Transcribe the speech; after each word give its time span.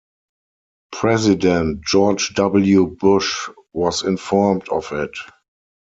President 0.91 1.81
George 1.85 2.33
W. 2.33 2.87
Bush 2.99 3.49
was 3.71 4.01
informed 4.03 4.67
of 4.69 4.91
it. 4.93 5.13